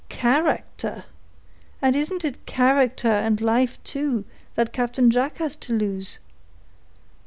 [0.09, 1.03] "Caractur!
[1.79, 6.17] and isn't it caractur and life too that Captain Jack has to lose!"